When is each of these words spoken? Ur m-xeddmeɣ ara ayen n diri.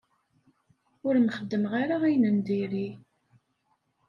Ur 1.07 1.15
m-xeddmeɣ 1.17 1.71
ara 1.81 1.95
ayen 2.07 2.23
n 2.35 2.37
diri. 2.47 2.87